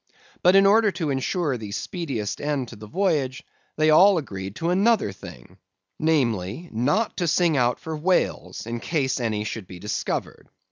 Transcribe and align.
But 0.41 0.55
in 0.55 0.65
order 0.65 0.89
to 0.93 1.11
insure 1.11 1.57
the 1.57 1.69
speediest 1.71 2.41
end 2.41 2.69
to 2.69 2.75
the 2.75 2.87
voyage, 2.87 3.43
they 3.77 3.91
all 3.91 4.17
agreed 4.17 4.55
to 4.55 4.71
another 4.71 5.11
thing—namely, 5.11 6.69
not 6.71 7.17
to 7.17 7.27
sing 7.27 7.55
out 7.55 7.79
for 7.79 7.95
whales, 7.95 8.65
in 8.65 8.79
case 8.79 9.19
any 9.19 9.43
should 9.43 9.67
be 9.67 9.77
discovered. 9.77 10.49